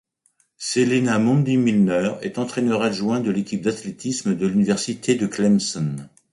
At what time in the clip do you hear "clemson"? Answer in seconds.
5.27-5.95